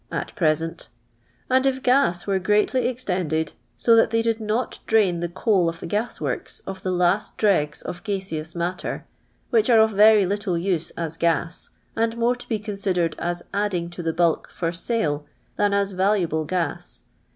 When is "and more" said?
11.95-12.33